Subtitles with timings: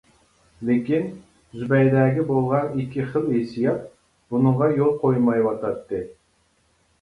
[0.67, 1.03] لېكىن،
[1.59, 3.85] زۇبەيدەگە بولغان ئىككى خىل ھېسسىيات
[4.33, 6.03] بۇنىڭغا يول قويمايۋاتاتتى.